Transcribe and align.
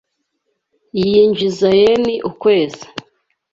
Yinjiza 1.05 1.69
yen 1.81 2.05
ukwezi. 2.29 2.85